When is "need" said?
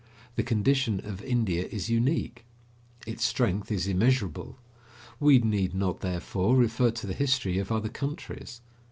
5.37-5.75